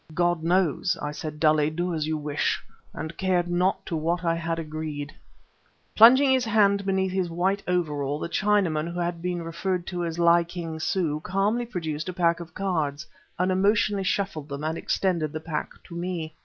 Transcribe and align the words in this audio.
"God 0.15 0.41
knows!" 0.43 0.97
I 0.99 1.11
said 1.11 1.39
dully; 1.39 1.69
"do 1.69 1.93
as 1.93 2.07
you 2.07 2.17
wish" 2.17 2.59
and 2.91 3.15
cared 3.19 3.47
not 3.47 3.85
to 3.85 3.95
what 3.95 4.23
I 4.25 4.33
had 4.33 4.57
agreed. 4.57 5.13
Plunging 5.95 6.31
his 6.31 6.43
hand 6.45 6.87
beneath 6.87 7.11
his 7.11 7.29
white 7.29 7.61
overall, 7.67 8.17
the 8.17 8.27
Chinaman 8.27 8.91
who 8.91 8.99
had 8.99 9.21
been 9.21 9.43
referred 9.43 9.85
to 9.85 10.03
as 10.03 10.17
Li 10.17 10.43
King 10.43 10.79
Su 10.79 11.19
calmly 11.23 11.67
produced 11.67 12.09
a 12.09 12.13
pack 12.13 12.39
of 12.39 12.55
cards, 12.55 13.05
unemotionally 13.37 14.01
shuffled 14.03 14.49
them 14.49 14.63
and 14.63 14.75
extended 14.75 15.33
the 15.33 15.39
pack 15.39 15.73
to 15.83 15.93
me. 15.95 16.33